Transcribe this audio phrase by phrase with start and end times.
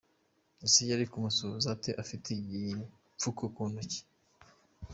[0.65, 3.99] ese yari kumusuhuza ate afite igipfuko ku ntoki?